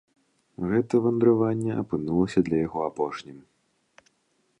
[0.69, 3.37] Гэта вандраванне апынулася для яго апошнім.